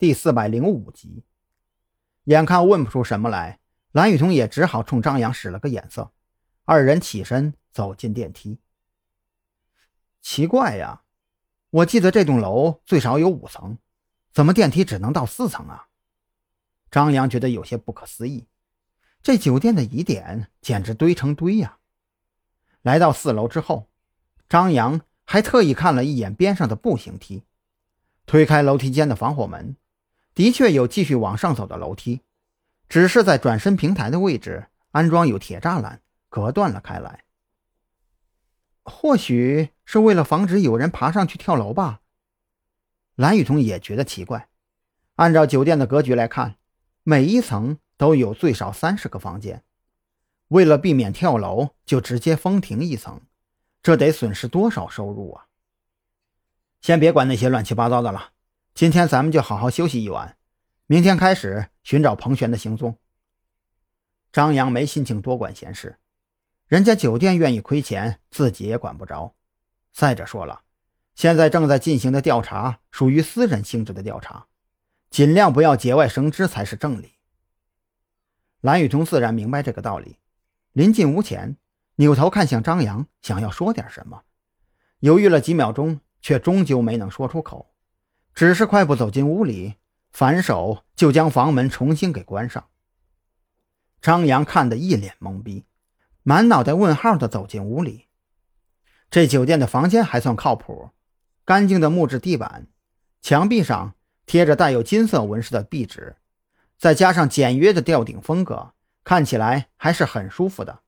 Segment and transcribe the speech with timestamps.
[0.00, 1.24] 第四百零五集。
[2.24, 3.60] 眼看问不出什么来，
[3.92, 6.10] 蓝雨桐也只好冲张扬使了个眼色。
[6.64, 8.58] 二人起身走进电梯。
[10.22, 11.02] 奇怪呀，
[11.68, 13.76] 我记得这栋楼最少有五层，
[14.32, 15.88] 怎么电梯只能到四层啊？
[16.90, 18.46] 张扬觉得有些不可思议。
[19.22, 21.76] 这酒店的疑点简直堆成堆呀！
[22.80, 23.90] 来到四楼之后，
[24.48, 27.44] 张扬还特意看了一眼边上的步行梯，
[28.24, 29.76] 推开楼梯间的防火门，
[30.40, 32.22] 的确有继续往上走的楼梯，
[32.88, 36.00] 只是在转身平台的位置安装有铁栅栏
[36.30, 37.24] 隔断了开来。
[38.82, 42.00] 或许是为了防止有人爬上去跳楼吧？
[43.16, 44.48] 蓝雨桐也觉得奇怪。
[45.16, 46.54] 按照酒店的格局来看，
[47.02, 47.78] 每一层。
[47.98, 49.62] 都有最少三十个房间，
[50.48, 53.20] 为了避免跳楼，就直接封停一层，
[53.82, 55.44] 这得损失多少收入啊！
[56.80, 58.30] 先别管那些乱七八糟的了，
[58.80, 60.38] 今天咱们就好好休息一晚，
[60.86, 62.96] 明天开始寻找彭璇的行踪。
[64.32, 65.98] 张扬没心情多管闲事，
[66.66, 69.34] 人家酒店愿意亏钱，自己也管不着。
[69.92, 70.62] 再者说了，
[71.14, 74.46] 现在正在进行的调查属于私人性质的调查，
[75.10, 77.12] 尽量不要节外生枝才是正理。
[78.62, 80.16] 蓝雨桐自然明白这个道理，
[80.72, 81.58] 临近屋前，
[81.96, 84.22] 扭头看向张扬，想要说点什么，
[85.00, 87.74] 犹豫了几秒钟，却终究没能说出口，
[88.34, 89.74] 只是快步走进屋里，
[90.10, 92.68] 反手就将房门重新给关上。
[94.00, 95.64] 张扬看得一脸懵逼，
[96.22, 98.06] 满脑袋问号的走进屋里。
[99.10, 100.90] 这酒店的房间还算靠谱，
[101.44, 102.68] 干净的木质地板，
[103.20, 106.16] 墙壁上贴着带有金色纹饰的壁纸。
[106.78, 108.72] 再加上简约的吊顶风格，
[109.04, 110.80] 看起来还是很舒服的。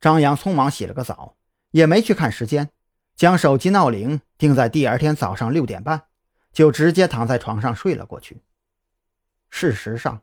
[0.00, 1.36] 张扬匆忙洗了个澡，
[1.70, 2.68] 也没去看时间，
[3.16, 6.04] 将手机闹铃定在第二天早上六点半，
[6.50, 8.40] 就直接躺在床上睡了过去。
[9.50, 10.22] 事实上，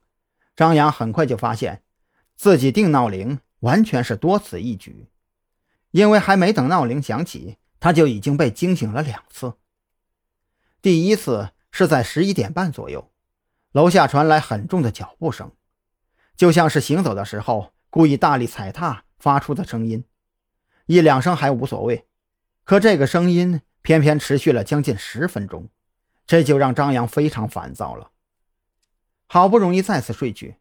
[0.55, 1.83] 张扬很快就发现
[2.35, 5.07] 自己定闹铃完全是多此一举，
[5.91, 9.53] 因为还没等闹铃响起，他就已经被惊醒了两次。
[10.81, 13.11] 第一次是在十一点半左右。
[13.72, 15.51] 楼下传来很重的脚步声，
[16.35, 20.03] 就像是行走的时候故意大力踩踏发出的声音。
[20.88, 22.07] 一两声还无所谓，
[22.63, 25.70] 可这个声音偏偏持续了将近十分钟，
[26.25, 28.12] 这就让张扬非常烦躁了。
[29.28, 30.58] 好不容易再次睡去，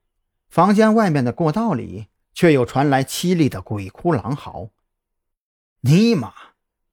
[0.48, 4.70] 房间外面的过道里却又传来凄厉的鬼哭狼嚎。
[5.80, 6.32] 尼玛，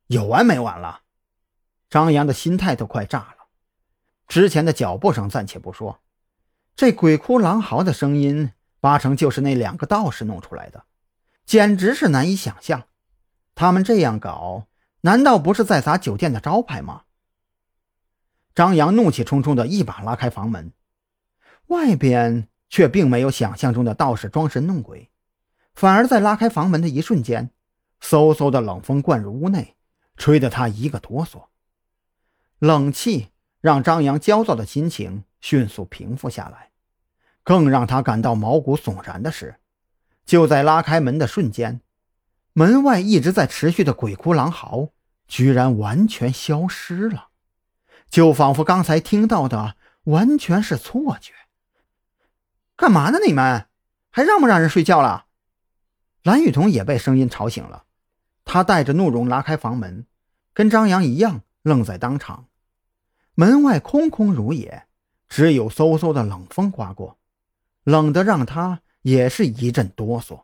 [0.07, 1.01] 有完没完了？
[1.87, 3.45] 张扬的心态都快炸了。
[4.27, 6.01] 之前的脚步声暂且不说。
[6.75, 10.85] 这鬼哭狼嚎的声音，八成就是那两个道士弄出来的，
[11.45, 12.85] 简直是难以想象。
[13.53, 14.65] 他们这样搞，
[15.05, 17.03] 难道不是在砸酒店的招牌吗？
[18.53, 20.73] 张扬怒气冲冲的一把拉开房门，
[21.67, 25.09] 外边却并没有想象中的道士装神弄鬼，
[25.73, 27.51] 反而在拉开房门的一瞬间，
[28.01, 29.75] 嗖嗖的冷风灌入屋内，
[30.17, 31.45] 吹得他一个哆嗦。
[32.59, 33.29] 冷气
[33.61, 35.23] 让张扬焦躁的心情。
[35.43, 36.71] 迅速平复下来，
[37.43, 39.59] 更让他感到毛骨悚然的是，
[40.25, 41.81] 就在拉开门的瞬间，
[42.53, 44.89] 门外一直在持续的鬼哭狼嚎
[45.27, 47.29] 居然完全消失了，
[48.09, 51.33] 就仿佛刚才听到的完全是错觉。
[52.75, 53.19] 干嘛呢？
[53.25, 53.67] 你们
[54.11, 55.25] 还让不让人睡觉了？
[56.23, 57.85] 蓝雨桐也被声音吵醒了，
[58.45, 60.05] 他带着怒容拉开房门，
[60.53, 62.47] 跟张扬一样愣在当场。
[63.35, 64.87] 门外空空如也。
[65.29, 67.17] 只有嗖嗖的冷风刮过，
[67.85, 70.43] 冷得让他也是一阵哆嗦。